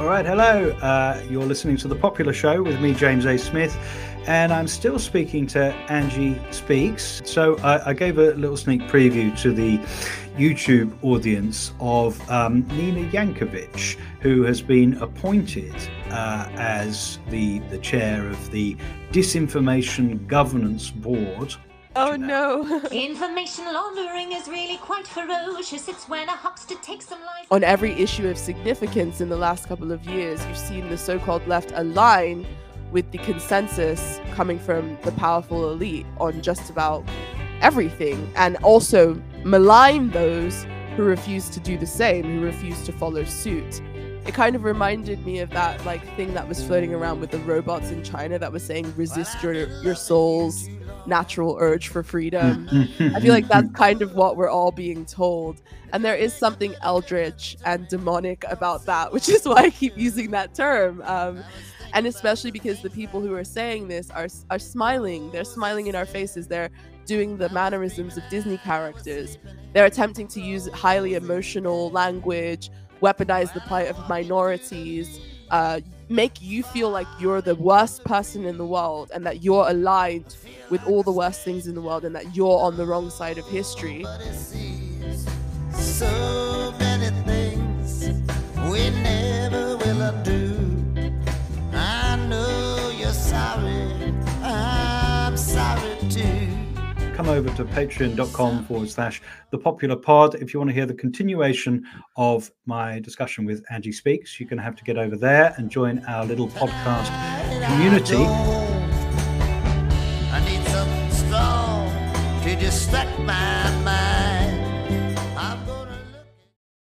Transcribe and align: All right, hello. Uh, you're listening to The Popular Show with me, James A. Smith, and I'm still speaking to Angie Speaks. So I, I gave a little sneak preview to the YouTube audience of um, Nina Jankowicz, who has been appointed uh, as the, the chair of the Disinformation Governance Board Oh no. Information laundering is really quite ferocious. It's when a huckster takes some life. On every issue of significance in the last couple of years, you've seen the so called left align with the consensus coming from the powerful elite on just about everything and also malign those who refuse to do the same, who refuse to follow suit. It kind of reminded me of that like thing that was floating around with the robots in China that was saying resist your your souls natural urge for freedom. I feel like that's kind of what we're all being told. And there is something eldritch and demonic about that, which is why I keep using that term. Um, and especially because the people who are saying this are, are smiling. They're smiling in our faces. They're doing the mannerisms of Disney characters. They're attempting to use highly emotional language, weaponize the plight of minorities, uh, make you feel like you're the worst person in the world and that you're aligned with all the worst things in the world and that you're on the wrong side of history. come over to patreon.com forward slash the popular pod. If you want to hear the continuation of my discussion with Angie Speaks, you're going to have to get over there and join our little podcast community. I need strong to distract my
All 0.00 0.06
right, 0.06 0.26
hello. 0.26 0.70
Uh, 0.82 1.22
you're 1.30 1.44
listening 1.44 1.76
to 1.76 1.86
The 1.86 1.94
Popular 1.94 2.32
Show 2.32 2.64
with 2.64 2.80
me, 2.80 2.94
James 2.94 3.26
A. 3.26 3.38
Smith, 3.38 3.78
and 4.26 4.52
I'm 4.52 4.66
still 4.66 4.98
speaking 4.98 5.46
to 5.48 5.72
Angie 5.88 6.36
Speaks. 6.50 7.22
So 7.24 7.56
I, 7.58 7.90
I 7.90 7.92
gave 7.92 8.18
a 8.18 8.32
little 8.32 8.56
sneak 8.56 8.82
preview 8.88 9.40
to 9.42 9.52
the 9.52 9.78
YouTube 10.36 10.92
audience 11.02 11.72
of 11.78 12.20
um, 12.28 12.66
Nina 12.76 13.08
Jankowicz, 13.08 13.96
who 14.20 14.42
has 14.42 14.60
been 14.60 14.94
appointed 14.94 15.76
uh, 16.10 16.48
as 16.54 17.20
the, 17.28 17.60
the 17.70 17.78
chair 17.78 18.28
of 18.28 18.50
the 18.50 18.76
Disinformation 19.12 20.26
Governance 20.26 20.90
Board 20.90 21.54
Oh 21.96 22.16
no. 22.16 22.80
Information 22.90 23.72
laundering 23.72 24.32
is 24.32 24.48
really 24.48 24.78
quite 24.78 25.06
ferocious. 25.06 25.86
It's 25.86 26.08
when 26.08 26.28
a 26.28 26.32
huckster 26.32 26.74
takes 26.76 27.06
some 27.06 27.20
life. 27.20 27.46
On 27.52 27.62
every 27.62 27.92
issue 27.92 28.28
of 28.28 28.36
significance 28.36 29.20
in 29.20 29.28
the 29.28 29.36
last 29.36 29.68
couple 29.68 29.92
of 29.92 30.04
years, 30.04 30.44
you've 30.46 30.58
seen 30.58 30.88
the 30.88 30.98
so 30.98 31.20
called 31.20 31.46
left 31.46 31.70
align 31.76 32.46
with 32.90 33.08
the 33.12 33.18
consensus 33.18 34.18
coming 34.32 34.58
from 34.58 34.98
the 35.02 35.12
powerful 35.12 35.70
elite 35.70 36.06
on 36.18 36.42
just 36.42 36.68
about 36.68 37.04
everything 37.60 38.28
and 38.34 38.56
also 38.58 39.20
malign 39.44 40.10
those 40.10 40.66
who 40.96 41.04
refuse 41.04 41.48
to 41.50 41.60
do 41.60 41.78
the 41.78 41.86
same, 41.86 42.24
who 42.24 42.40
refuse 42.40 42.84
to 42.84 42.92
follow 42.92 43.22
suit. 43.22 43.80
It 44.26 44.34
kind 44.34 44.56
of 44.56 44.64
reminded 44.64 45.24
me 45.24 45.38
of 45.40 45.50
that 45.50 45.84
like 45.84 46.04
thing 46.16 46.34
that 46.34 46.48
was 46.48 46.64
floating 46.64 46.92
around 46.92 47.20
with 47.20 47.30
the 47.30 47.38
robots 47.40 47.90
in 47.90 48.02
China 48.02 48.38
that 48.38 48.50
was 48.50 48.64
saying 48.64 48.92
resist 48.96 49.42
your 49.42 49.52
your 49.82 49.94
souls 49.94 50.68
natural 51.06 51.56
urge 51.60 51.88
for 51.88 52.02
freedom. 52.02 52.68
I 52.98 53.20
feel 53.20 53.32
like 53.32 53.48
that's 53.48 53.70
kind 53.72 54.02
of 54.02 54.14
what 54.14 54.36
we're 54.36 54.48
all 54.48 54.72
being 54.72 55.04
told. 55.04 55.62
And 55.92 56.04
there 56.04 56.16
is 56.16 56.32
something 56.32 56.74
eldritch 56.82 57.56
and 57.64 57.86
demonic 57.88 58.44
about 58.48 58.84
that, 58.86 59.12
which 59.12 59.28
is 59.28 59.44
why 59.44 59.56
I 59.56 59.70
keep 59.70 59.96
using 59.96 60.30
that 60.32 60.54
term. 60.54 61.02
Um, 61.02 61.44
and 61.92 62.06
especially 62.06 62.50
because 62.50 62.82
the 62.82 62.90
people 62.90 63.20
who 63.20 63.34
are 63.34 63.44
saying 63.44 63.88
this 63.88 64.10
are, 64.10 64.26
are 64.50 64.58
smiling. 64.58 65.30
They're 65.30 65.44
smiling 65.44 65.86
in 65.86 65.94
our 65.94 66.06
faces. 66.06 66.48
They're 66.48 66.70
doing 67.06 67.36
the 67.36 67.48
mannerisms 67.50 68.16
of 68.16 68.24
Disney 68.28 68.58
characters. 68.58 69.38
They're 69.72 69.86
attempting 69.86 70.26
to 70.28 70.40
use 70.40 70.68
highly 70.68 71.14
emotional 71.14 71.90
language, 71.90 72.70
weaponize 73.00 73.52
the 73.52 73.60
plight 73.60 73.88
of 73.88 74.08
minorities, 74.08 75.20
uh, 75.50 75.80
make 76.08 76.40
you 76.42 76.62
feel 76.62 76.90
like 76.90 77.06
you're 77.18 77.40
the 77.40 77.54
worst 77.54 78.04
person 78.04 78.44
in 78.44 78.58
the 78.58 78.66
world 78.66 79.10
and 79.14 79.24
that 79.26 79.42
you're 79.42 79.68
aligned 79.68 80.36
with 80.70 80.84
all 80.86 81.02
the 81.02 81.12
worst 81.12 81.42
things 81.42 81.66
in 81.66 81.74
the 81.74 81.80
world 81.80 82.04
and 82.04 82.14
that 82.14 82.34
you're 82.36 82.60
on 82.60 82.76
the 82.76 82.86
wrong 82.86 83.10
side 83.10 83.38
of 83.38 83.46
history. 83.46 84.04
come 97.14 97.28
over 97.28 97.48
to 97.56 97.64
patreon.com 97.64 98.64
forward 98.64 98.90
slash 98.90 99.22
the 99.50 99.58
popular 99.58 99.94
pod. 99.94 100.34
If 100.34 100.52
you 100.52 100.58
want 100.58 100.70
to 100.70 100.74
hear 100.74 100.86
the 100.86 100.94
continuation 100.94 101.84
of 102.16 102.50
my 102.66 102.98
discussion 102.98 103.44
with 103.44 103.64
Angie 103.70 103.92
Speaks, 103.92 104.40
you're 104.40 104.48
going 104.48 104.58
to 104.58 104.64
have 104.64 104.74
to 104.76 104.84
get 104.84 104.98
over 104.98 105.16
there 105.16 105.54
and 105.56 105.70
join 105.70 106.04
our 106.06 106.24
little 106.24 106.48
podcast 106.48 107.06
community. 107.66 108.16
I 110.32 110.40
need 110.44 110.64
strong 111.12 111.88
to 112.42 112.56
distract 112.56 113.16
my 113.20 113.53